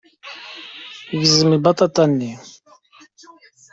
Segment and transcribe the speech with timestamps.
[1.21, 2.33] Gzem lbaṭaṭa-nni.